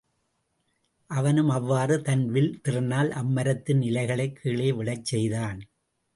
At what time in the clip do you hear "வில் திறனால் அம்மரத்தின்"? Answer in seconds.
2.29-3.81